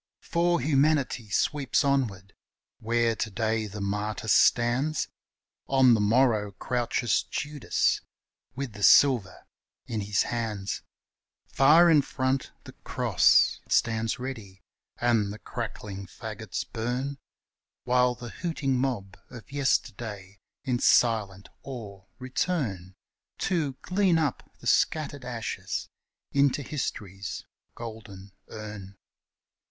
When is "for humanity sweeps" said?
0.23-1.83